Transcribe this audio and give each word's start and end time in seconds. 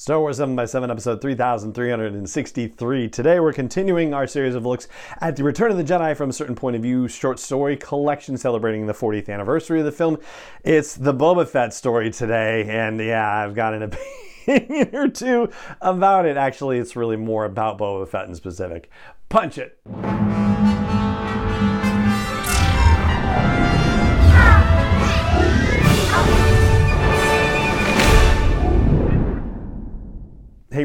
Star 0.00 0.20
Wars 0.20 0.36
7 0.36 0.54
by 0.54 0.64
7 0.64 0.92
episode 0.92 1.20
3363. 1.20 3.08
Today 3.08 3.40
we're 3.40 3.52
continuing 3.52 4.14
our 4.14 4.28
series 4.28 4.54
of 4.54 4.64
looks 4.64 4.86
at 5.20 5.34
the 5.34 5.42
Return 5.42 5.72
of 5.72 5.76
the 5.76 5.82
Jedi 5.82 6.16
from 6.16 6.30
a 6.30 6.32
certain 6.32 6.54
point 6.54 6.76
of 6.76 6.82
view 6.82 7.08
short 7.08 7.40
story 7.40 7.76
collection 7.76 8.38
celebrating 8.38 8.86
the 8.86 8.92
40th 8.92 9.28
anniversary 9.28 9.80
of 9.80 9.84
the 9.84 9.90
film. 9.90 10.16
It's 10.62 10.94
the 10.94 11.12
Boba 11.12 11.48
Fett 11.48 11.74
story 11.74 12.12
today, 12.12 12.68
and 12.68 13.00
yeah, 13.00 13.28
I've 13.28 13.56
got 13.56 13.74
an 13.74 13.82
opinion 14.46 14.94
or 14.94 15.08
two 15.08 15.50
about 15.80 16.26
it. 16.26 16.36
Actually, 16.36 16.78
it's 16.78 16.94
really 16.94 17.16
more 17.16 17.44
about 17.44 17.76
Boba 17.76 18.06
Fett 18.06 18.28
in 18.28 18.36
specific. 18.36 18.88
Punch 19.28 19.58
it! 19.58 19.80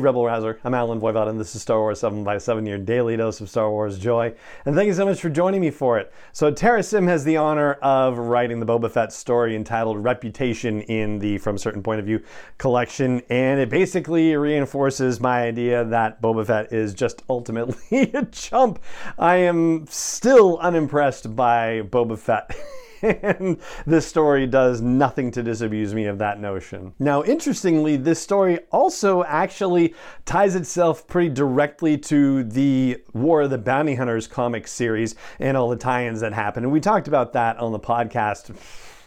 Rebel 0.04 0.26
Rouser, 0.26 0.60
I'm 0.66 0.74
Allen 0.74 1.00
Voivod 1.00 1.30
and 1.30 1.40
this 1.40 1.56
is 1.56 1.62
Star 1.62 1.80
Wars 1.80 2.02
7 2.02 2.26
by 2.26 2.38
7 2.38 2.66
your 2.66 2.78
daily 2.78 3.16
dose 3.16 3.40
of 3.40 3.50
Star 3.50 3.72
Wars 3.72 3.98
joy. 3.98 4.34
And 4.66 4.76
thank 4.76 4.88
you 4.88 4.94
so 4.94 5.06
much 5.06 5.22
for 5.22 5.30
joining 5.30 5.62
me 5.62 5.72
for 5.72 5.98
it. 5.98 6.12
So 6.34 6.52
Tara 6.52 6.84
Sim 6.84 7.08
has 7.08 7.24
the 7.24 7.38
honor 7.38 7.76
of 7.76 8.18
writing 8.18 8.60
the 8.60 8.66
Boba 8.66 8.92
Fett 8.92 9.14
story 9.14 9.56
entitled 9.56 10.04
Reputation 10.04 10.82
in 10.82 11.20
the 11.20 11.38
From 11.38 11.56
a 11.56 11.60
Certain 11.60 11.82
Point 11.82 12.02
of 12.02 12.06
View 12.06 12.22
collection. 12.58 13.22
And 13.30 13.62
it 13.62 13.70
basically 13.70 14.36
reinforces 14.36 15.22
my 15.22 15.44
idea 15.44 15.86
that 15.86 16.22
Boba 16.22 16.46
Fett 16.46 16.74
is 16.74 16.94
just 16.94 17.24
ultimately 17.30 18.12
a 18.14 18.26
chump. 18.26 18.80
I 19.18 19.38
am 19.38 19.88
still 19.88 20.58
unimpressed 20.58 21.34
by 21.34 21.82
Boba 21.84 22.20
Fett. 22.20 22.54
and 23.04 23.60
this 23.86 24.08
story 24.08 24.48
does 24.48 24.82
nothing 24.82 25.32
to 25.32 25.44
disabuse 25.44 25.94
me 25.94 26.06
of 26.06 26.18
that 26.20 26.40
notion. 26.40 26.94
Now, 27.00 27.24
interestingly, 27.24 27.98
this 27.98 28.22
story 28.22 28.60
also 28.72 29.24
actually 29.26 29.94
ties 30.26 30.56
itself 30.56 31.06
pretty 31.08 31.30
directly 31.30 31.98
to 31.98 32.44
the 32.44 33.04
War 33.14 33.42
of 33.42 33.50
the 33.50 33.58
Bounty 33.58 33.96
Hunters 33.96 34.28
comic 34.28 34.68
series 34.68 35.16
and 35.40 35.58
all 35.58 35.70
the 35.70 35.76
tie 35.76 36.08
ins 36.08 36.22
that 36.22 36.34
happen. 36.34 36.64
And 36.64 36.72
we 36.72 36.80
talked 36.80 37.08
about 37.08 37.34
that 37.34 37.58
on 37.58 37.72
the 37.72 37.80
podcast 37.80 38.56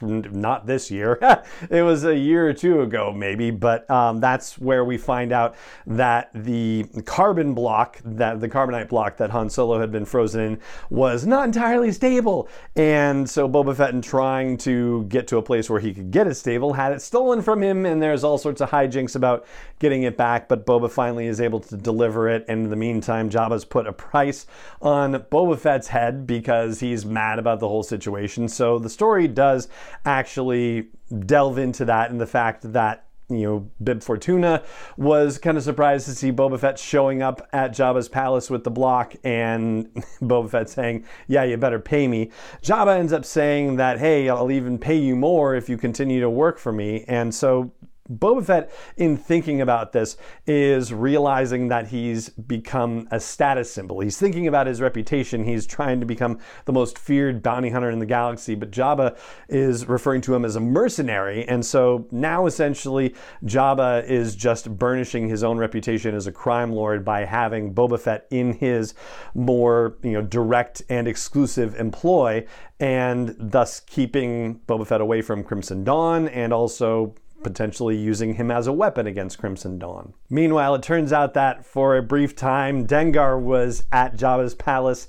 not 0.00 0.66
this 0.66 0.90
year. 0.90 1.18
it 1.70 1.82
was 1.82 2.04
a 2.04 2.16
year 2.16 2.48
or 2.48 2.52
two 2.52 2.82
ago, 2.82 3.12
maybe, 3.12 3.50
but 3.50 3.88
um, 3.90 4.20
that's 4.20 4.58
where 4.58 4.84
we 4.84 4.98
find 4.98 5.32
out 5.32 5.54
that 5.86 6.30
the 6.34 6.84
carbon 7.04 7.54
block, 7.54 8.00
that 8.04 8.40
the 8.40 8.48
carbonite 8.48 8.88
block 8.88 9.16
that 9.16 9.30
Han 9.30 9.50
Solo 9.50 9.80
had 9.80 9.90
been 9.90 10.04
frozen 10.04 10.40
in, 10.40 10.60
was 10.90 11.26
not 11.26 11.46
entirely 11.46 11.92
stable. 11.92 12.48
And 12.74 13.28
so 13.28 13.48
Boba 13.48 13.76
Fett, 13.76 13.94
in 13.94 14.02
trying 14.02 14.56
to 14.58 15.04
get 15.04 15.26
to 15.28 15.38
a 15.38 15.42
place 15.42 15.70
where 15.70 15.80
he 15.80 15.94
could 15.94 16.10
get 16.10 16.26
it 16.26 16.34
stable, 16.34 16.72
had 16.72 16.92
it 16.92 17.02
stolen 17.02 17.42
from 17.42 17.62
him, 17.62 17.86
and 17.86 18.02
there's 18.02 18.24
all 18.24 18.38
sorts 18.38 18.60
of 18.60 18.70
hijinks 18.70 19.16
about 19.16 19.46
getting 19.78 20.02
it 20.02 20.16
back. 20.16 20.48
But 20.48 20.66
Boba 20.66 20.90
finally 20.90 21.26
is 21.26 21.40
able 21.40 21.60
to 21.60 21.76
deliver 21.76 22.28
it, 22.28 22.44
and 22.48 22.64
in 22.64 22.70
the 22.70 22.76
meantime, 22.76 23.30
Jabba's 23.30 23.64
put 23.64 23.86
a 23.86 23.92
price 23.92 24.46
on 24.82 25.14
Boba 25.14 25.58
Fett's 25.58 25.88
head 25.88 26.26
because 26.26 26.80
he's 26.80 27.04
mad 27.04 27.38
about 27.38 27.60
the 27.60 27.68
whole 27.68 27.82
situation. 27.82 28.48
So 28.48 28.78
the 28.78 28.90
story 28.90 29.28
does 29.28 29.68
actually 30.04 30.88
delve 31.26 31.58
into 31.58 31.84
that 31.84 32.10
and 32.10 32.20
the 32.20 32.26
fact 32.26 32.72
that 32.72 33.06
you 33.28 33.42
know, 33.42 33.70
Bib 33.82 34.02
Fortuna 34.02 34.62
was 34.96 35.38
kind 35.38 35.56
of 35.56 35.64
surprised 35.64 36.06
to 36.06 36.14
see 36.14 36.30
Boba 36.30 36.60
Fett 36.60 36.78
showing 36.78 37.22
up 37.22 37.46
at 37.52 37.72
Jabba's 37.72 38.08
palace 38.08 38.48
with 38.50 38.62
the 38.62 38.70
block 38.70 39.14
and 39.24 39.92
Boba 40.22 40.48
Fett 40.48 40.70
saying, 40.70 41.04
Yeah, 41.26 41.42
you 41.42 41.56
better 41.56 41.80
pay 41.80 42.06
me. 42.06 42.30
Jabba 42.62 42.96
ends 42.96 43.12
up 43.12 43.24
saying 43.24 43.76
that, 43.76 43.98
Hey, 43.98 44.28
I'll 44.28 44.52
even 44.52 44.78
pay 44.78 44.96
you 44.96 45.16
more 45.16 45.56
if 45.56 45.68
you 45.68 45.76
continue 45.76 46.20
to 46.20 46.30
work 46.30 46.58
for 46.58 46.72
me. 46.72 47.04
And 47.08 47.34
so 47.34 47.72
Boba 48.10 48.44
Fett, 48.44 48.72
in 48.96 49.16
thinking 49.16 49.60
about 49.60 49.92
this, 49.92 50.16
is 50.46 50.92
realizing 50.92 51.68
that 51.68 51.88
he's 51.88 52.28
become 52.28 53.08
a 53.10 53.20
status 53.20 53.70
symbol. 53.70 54.00
He's 54.00 54.18
thinking 54.18 54.46
about 54.46 54.66
his 54.66 54.80
reputation. 54.80 55.44
He's 55.44 55.66
trying 55.66 56.00
to 56.00 56.06
become 56.06 56.38
the 56.64 56.72
most 56.72 56.98
feared 56.98 57.42
bounty 57.42 57.70
hunter 57.70 57.90
in 57.90 57.98
the 57.98 58.06
galaxy, 58.06 58.54
but 58.54 58.70
Jabba 58.70 59.16
is 59.48 59.86
referring 59.86 60.20
to 60.22 60.34
him 60.34 60.44
as 60.44 60.56
a 60.56 60.60
mercenary. 60.60 61.46
And 61.48 61.64
so 61.64 62.06
now, 62.10 62.46
essentially, 62.46 63.14
Jabba 63.44 64.04
is 64.08 64.36
just 64.36 64.76
burnishing 64.76 65.28
his 65.28 65.42
own 65.42 65.58
reputation 65.58 66.14
as 66.14 66.26
a 66.26 66.32
crime 66.32 66.72
lord 66.72 67.04
by 67.04 67.24
having 67.24 67.74
Boba 67.74 67.98
Fett 67.98 68.26
in 68.30 68.52
his 68.52 68.94
more 69.34 69.96
you 70.02 70.12
know, 70.12 70.22
direct 70.22 70.82
and 70.88 71.08
exclusive 71.08 71.74
employ, 71.76 72.46
and 72.78 73.34
thus 73.38 73.80
keeping 73.80 74.60
Boba 74.66 74.86
Fett 74.86 75.00
away 75.00 75.22
from 75.22 75.42
Crimson 75.42 75.84
Dawn 75.84 76.28
and 76.28 76.52
also 76.52 77.14
potentially 77.46 77.96
using 77.96 78.34
him 78.34 78.50
as 78.50 78.66
a 78.66 78.72
weapon 78.72 79.06
against 79.06 79.38
Crimson 79.38 79.78
Dawn. 79.78 80.14
Meanwhile, 80.28 80.74
it 80.74 80.82
turns 80.82 81.12
out 81.12 81.34
that 81.34 81.64
for 81.64 81.96
a 81.96 82.02
brief 82.02 82.34
time, 82.34 82.88
Dengar 82.88 83.40
was 83.40 83.84
at 83.92 84.16
Jabba's 84.16 84.52
palace 84.52 85.06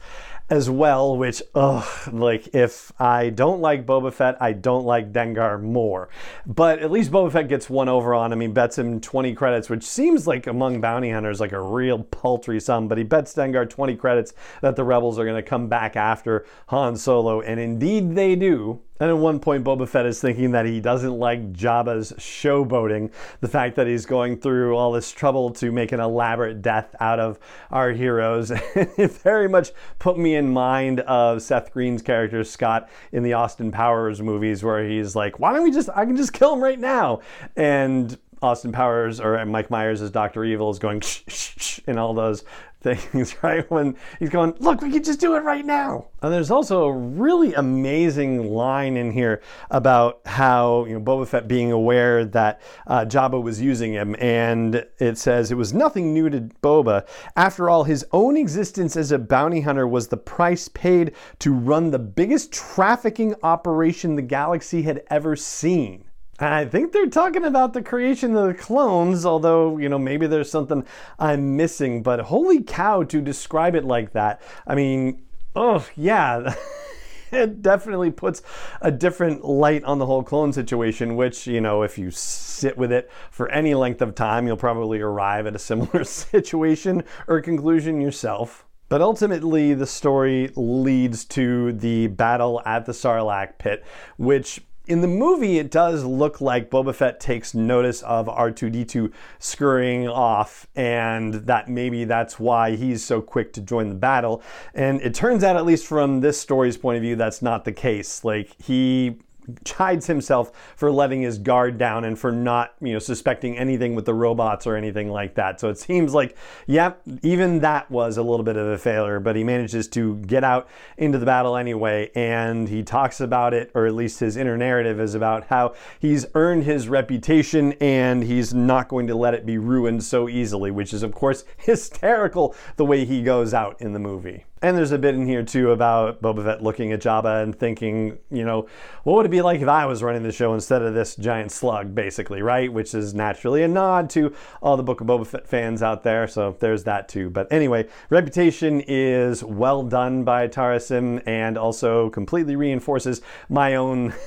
as 0.51 0.69
well, 0.69 1.17
which, 1.17 1.41
ugh, 1.55 2.13
like 2.13 2.53
if 2.53 2.91
I 2.99 3.31
don't 3.31 3.59
like 3.59 3.87
Boba 3.87 4.13
Fett, 4.13 4.37
I 4.39 4.53
don't 4.53 4.85
like 4.85 5.11
Dengar 5.11 5.59
more. 5.61 6.09
But 6.45 6.79
at 6.79 6.91
least 6.91 7.11
Boba 7.11 7.31
Fett 7.31 7.49
gets 7.49 7.71
one 7.71 7.89
over 7.89 8.13
on 8.13 8.31
him. 8.31 8.39
He 8.39 8.47
bets 8.47 8.77
him 8.77 9.01
20 9.01 9.33
credits, 9.33 9.67
which 9.67 9.83
seems 9.83 10.27
like 10.27 10.45
among 10.45 10.79
bounty 10.79 11.09
hunters 11.09 11.39
like 11.39 11.51
a 11.53 11.59
real 11.59 12.03
paltry 12.03 12.59
sum, 12.59 12.87
but 12.87 12.99
he 12.99 13.03
bets 13.03 13.33
Dengar 13.33 13.67
20 13.67 13.95
credits 13.95 14.33
that 14.61 14.75
the 14.75 14.83
rebels 14.83 15.17
are 15.17 15.25
going 15.25 15.35
to 15.35 15.49
come 15.49 15.67
back 15.67 15.95
after 15.95 16.45
Han 16.67 16.95
Solo, 16.97 17.41
and 17.41 17.59
indeed 17.59 18.15
they 18.15 18.35
do. 18.35 18.81
And 18.99 19.09
at 19.09 19.17
one 19.17 19.39
point, 19.39 19.63
Boba 19.63 19.87
Fett 19.87 20.05
is 20.05 20.19
thinking 20.19 20.51
that 20.51 20.65
he 20.65 20.79
doesn't 20.79 21.17
like 21.17 21.53
Jabba's 21.53 22.13
showboating, 22.13 23.11
the 23.41 23.47
fact 23.47 23.75
that 23.75 23.87
he's 23.87 24.05
going 24.05 24.37
through 24.37 24.75
all 24.75 24.91
this 24.91 25.11
trouble 25.11 25.51
to 25.51 25.71
make 25.71 25.91
an 25.91 25.99
elaborate 25.99 26.61
death 26.61 26.95
out 26.99 27.19
of 27.19 27.39
our 27.71 27.91
heroes. 27.91 28.51
it 28.75 29.11
very 29.11 29.47
much 29.47 29.71
put 29.99 30.17
me 30.17 30.35
in 30.35 30.51
mind 30.51 31.01
of 31.01 31.41
Seth 31.41 31.71
Green's 31.71 32.01
character 32.01 32.43
Scott 32.43 32.89
in 33.11 33.23
the 33.23 33.33
Austin 33.33 33.71
Powers 33.71 34.21
movies, 34.21 34.63
where 34.63 34.87
he's 34.87 35.15
like, 35.15 35.39
"Why 35.39 35.53
don't 35.53 35.63
we 35.63 35.71
just? 35.71 35.89
I 35.95 36.05
can 36.05 36.17
just 36.17 36.33
kill 36.33 36.53
him 36.53 36.63
right 36.63 36.79
now." 36.79 37.21
And 37.55 38.17
Austin 38.41 38.71
Powers 38.71 39.19
or 39.19 39.43
Mike 39.45 39.69
Myers 39.69 40.01
as 40.01 40.11
Dr. 40.11 40.43
Evil 40.43 40.69
is 40.69 40.79
going 40.79 40.99
shh, 41.01 41.23
shh, 41.27 41.53
shh, 41.57 41.79
in 41.87 41.97
all 41.97 42.13
those 42.13 42.43
things, 42.81 43.35
right? 43.43 43.69
When 43.71 43.95
he's 44.19 44.29
going, 44.29 44.53
look, 44.59 44.81
we 44.81 44.91
can 44.91 45.03
just 45.03 45.19
do 45.19 45.35
it 45.35 45.39
right 45.39 45.65
now. 45.65 46.07
And 46.21 46.31
there's 46.31 46.51
also 46.51 46.85
a 46.85 46.93
really 46.93 47.53
amazing 47.55 48.51
line 48.51 48.97
in 48.97 49.11
here 49.11 49.41
about 49.71 50.21
how, 50.25 50.85
you 50.85 50.93
know, 50.93 51.03
Boba 51.03 51.27
Fett 51.27 51.47
being 51.47 51.71
aware 51.71 52.23
that 52.25 52.61
uh, 52.85 53.05
Jabba 53.05 53.41
was 53.41 53.59
using 53.59 53.93
him. 53.93 54.15
And 54.19 54.85
it 54.99 55.17
says, 55.17 55.51
it 55.51 55.55
was 55.55 55.73
nothing 55.73 56.13
new 56.13 56.29
to 56.29 56.41
Boba. 56.61 57.07
After 57.35 57.69
all, 57.69 57.83
his 57.83 58.05
own 58.11 58.37
existence 58.37 58.95
as 58.95 59.11
a 59.11 59.19
bounty 59.19 59.61
hunter 59.61 59.87
was 59.87 60.07
the 60.07 60.17
price 60.17 60.67
paid 60.67 61.13
to 61.39 61.53
run 61.53 61.89
the 61.89 61.99
biggest 61.99 62.51
trafficking 62.51 63.35
operation 63.41 64.15
the 64.15 64.21
galaxy 64.21 64.83
had 64.83 65.03
ever 65.09 65.35
seen. 65.35 66.03
I 66.39 66.65
think 66.65 66.91
they're 66.91 67.07
talking 67.07 67.45
about 67.45 67.73
the 67.73 67.81
creation 67.81 68.35
of 68.35 68.47
the 68.47 68.53
clones, 68.53 69.25
although, 69.25 69.77
you 69.77 69.89
know, 69.89 69.97
maybe 69.97 70.27
there's 70.27 70.51
something 70.51 70.85
I'm 71.17 71.55
missing, 71.57 72.03
but 72.03 72.19
holy 72.19 72.61
cow 72.61 73.03
to 73.03 73.21
describe 73.21 73.73
it 73.73 73.83
like 73.83 74.13
that. 74.13 74.41
I 74.67 74.75
mean, 74.75 75.23
oh, 75.55 75.87
yeah. 75.95 76.53
it 77.31 77.63
definitely 77.63 78.11
puts 78.11 78.43
a 78.81 78.91
different 78.91 79.43
light 79.43 79.83
on 79.83 79.97
the 79.97 80.05
whole 80.05 80.21
clone 80.21 80.53
situation, 80.53 81.15
which, 81.15 81.47
you 81.47 81.59
know, 81.59 81.81
if 81.81 81.97
you 81.97 82.11
sit 82.11 82.77
with 82.77 82.91
it 82.91 83.09
for 83.31 83.49
any 83.49 83.73
length 83.73 84.03
of 84.03 84.13
time, 84.13 84.45
you'll 84.45 84.57
probably 84.57 85.01
arrive 85.01 85.47
at 85.47 85.55
a 85.55 85.59
similar 85.59 86.03
situation 86.05 87.03
or 87.27 87.41
conclusion 87.41 87.99
yourself. 87.99 88.63
But 88.89 89.01
ultimately, 89.01 89.73
the 89.73 89.87
story 89.87 90.51
leads 90.55 91.25
to 91.25 91.73
the 91.73 92.07
battle 92.07 92.61
at 92.63 92.85
the 92.85 92.93
Sarlacc 92.93 93.57
pit, 93.57 93.83
which 94.17 94.61
in 94.87 95.01
the 95.01 95.07
movie, 95.07 95.59
it 95.59 95.69
does 95.69 96.03
look 96.03 96.41
like 96.41 96.69
Boba 96.69 96.95
Fett 96.95 97.19
takes 97.19 97.53
notice 97.53 98.01
of 98.03 98.27
R2D2 98.27 99.11
scurrying 99.39 100.07
off, 100.07 100.67
and 100.75 101.33
that 101.33 101.69
maybe 101.69 102.05
that's 102.05 102.39
why 102.39 102.75
he's 102.75 103.03
so 103.03 103.21
quick 103.21 103.53
to 103.53 103.61
join 103.61 103.89
the 103.89 103.95
battle. 103.95 104.41
And 104.73 105.01
it 105.01 105.13
turns 105.13 105.43
out, 105.43 105.57
at 105.57 105.65
least 105.65 105.85
from 105.85 106.21
this 106.21 106.39
story's 106.39 106.77
point 106.77 106.97
of 106.97 107.03
view, 107.03 107.15
that's 107.15 107.41
not 107.41 107.65
the 107.65 107.71
case. 107.73 108.23
Like, 108.23 108.49
he 108.61 109.19
chides 109.63 110.07
himself 110.07 110.51
for 110.75 110.91
letting 110.91 111.21
his 111.21 111.37
guard 111.37 111.77
down 111.77 112.03
and 112.03 112.17
for 112.17 112.31
not, 112.31 112.73
you 112.81 112.93
know, 112.93 112.99
suspecting 112.99 113.57
anything 113.57 113.95
with 113.95 114.05
the 114.05 114.13
robots 114.13 114.67
or 114.67 114.75
anything 114.75 115.09
like 115.09 115.35
that. 115.35 115.59
So 115.59 115.69
it 115.69 115.77
seems 115.77 116.13
like, 116.13 116.37
yep, 116.65 117.01
even 117.21 117.59
that 117.59 117.89
was 117.89 118.17
a 118.17 118.23
little 118.23 118.43
bit 118.43 118.57
of 118.57 118.67
a 118.67 118.77
failure, 118.77 119.19
but 119.19 119.35
he 119.35 119.43
manages 119.43 119.87
to 119.89 120.17
get 120.17 120.43
out 120.43 120.67
into 120.97 121.17
the 121.17 121.25
battle 121.25 121.55
anyway. 121.55 122.11
And 122.15 122.67
he 122.67 122.83
talks 122.83 123.21
about 123.21 123.53
it, 123.53 123.71
or 123.73 123.85
at 123.85 123.93
least 123.93 124.19
his 124.19 124.37
inner 124.37 124.57
narrative 124.57 124.99
is 124.99 125.15
about 125.15 125.47
how 125.47 125.75
he's 125.99 126.25
earned 126.35 126.63
his 126.63 126.89
reputation 126.89 127.73
and 127.73 128.23
he's 128.23 128.53
not 128.53 128.87
going 128.87 129.07
to 129.07 129.15
let 129.15 129.33
it 129.33 129.45
be 129.45 129.57
ruined 129.57 130.03
so 130.03 130.27
easily, 130.27 130.71
which 130.71 130.93
is, 130.93 131.03
of 131.03 131.13
course, 131.13 131.43
hysterical 131.57 132.55
the 132.75 132.85
way 132.85 133.05
he 133.05 133.21
goes 133.21 133.53
out 133.53 133.79
in 133.81 133.93
the 133.93 133.99
movie. 133.99 134.45
And 134.61 134.75
there's 134.75 134.91
a 134.91 134.97
bit 134.97 135.13
in 135.13 135.27
here 135.27 135.43
too 135.43 135.71
about 135.71 136.21
Boba 136.21 136.43
Fett 136.43 136.63
looking 136.63 136.91
at 136.91 136.99
Jabba 136.99 137.43
and 137.43 137.57
thinking, 137.57 138.17
you 138.31 138.43
know, 138.43 138.67
what 139.03 139.15
would 139.15 139.25
it 139.27 139.29
be 139.29 139.43
like 139.43 139.61
if 139.61 139.67
I 139.67 139.85
was 139.85 140.01
running 140.01 140.23
the 140.23 140.31
show 140.31 140.53
instead 140.55 140.81
of 140.81 140.95
this 140.95 141.15
giant 141.15 141.51
slug, 141.51 141.93
basically, 141.93 142.41
right? 142.41 142.71
Which 142.71 142.95
is 142.95 143.13
naturally 143.13 143.61
a 143.61 143.67
nod 143.67 144.09
to 144.11 144.33
all 144.61 144.75
the 144.75 144.83
Book 144.83 144.99
of 144.99 145.07
Boba 145.07 145.27
Fett 145.27 145.47
fans 145.47 145.83
out 145.83 146.03
there. 146.03 146.27
So 146.27 146.55
there's 146.59 146.85
that 146.85 147.07
too. 147.07 147.29
But 147.29 147.51
anyway, 147.51 147.87
Reputation 148.09 148.81
is 148.87 149.43
well 149.43 149.83
done 149.83 150.23
by 150.23 150.47
Tara 150.47 150.79
Sim 150.79 151.21
and 151.27 151.57
also 151.57 152.09
completely 152.09 152.55
reinforces 152.55 153.21
my 153.49 153.75
own. 153.75 154.13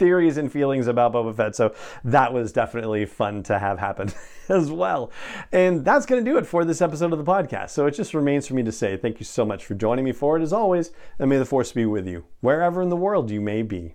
theories 0.00 0.38
and 0.38 0.50
feelings 0.50 0.88
about 0.88 1.12
Boba 1.12 1.36
Fett. 1.36 1.54
So 1.54 1.74
that 2.02 2.32
was 2.32 2.52
definitely 2.52 3.04
fun 3.04 3.44
to 3.44 3.58
have 3.58 3.78
happen 3.78 4.10
as 4.48 4.70
well. 4.70 5.12
And 5.52 5.84
that's 5.84 6.06
going 6.06 6.24
to 6.24 6.28
do 6.28 6.38
it 6.38 6.46
for 6.46 6.64
this 6.64 6.80
episode 6.80 7.12
of 7.12 7.18
the 7.18 7.24
podcast. 7.24 7.70
So 7.70 7.86
it 7.86 7.92
just 7.92 8.14
remains 8.14 8.48
for 8.48 8.54
me 8.54 8.62
to 8.64 8.72
say 8.72 8.96
thank 8.96 9.20
you 9.20 9.26
so 9.26 9.44
much 9.44 9.64
for 9.64 9.74
joining 9.74 10.04
me 10.04 10.12
for 10.12 10.38
it 10.38 10.42
as 10.42 10.52
always, 10.52 10.90
and 11.18 11.28
may 11.28 11.38
the 11.38 11.44
force 11.44 11.70
be 11.70 11.84
with 11.84 12.08
you 12.08 12.24
wherever 12.40 12.82
in 12.82 12.88
the 12.88 12.96
world 12.96 13.30
you 13.30 13.40
may 13.40 13.62
be. 13.62 13.94